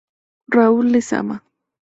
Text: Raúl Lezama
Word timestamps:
Raúl 0.47 0.89
Lezama 0.89 1.37